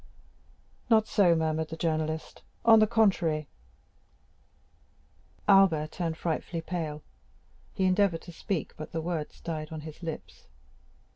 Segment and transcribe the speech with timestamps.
[0.89, 3.45] "Not so," murmured the journalist; "on the contrary——"
[5.47, 7.03] Albert turned frightfully pale;
[7.71, 10.47] he endeavored to speak, but the words died on his lips.